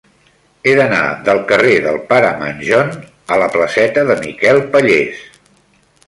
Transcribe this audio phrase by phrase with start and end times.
[0.69, 2.89] He d'anar del carrer del Pare Manjón
[3.35, 5.21] a la placeta de Miquel Pallés.